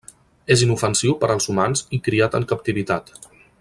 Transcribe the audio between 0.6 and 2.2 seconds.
inofensiu per als humans i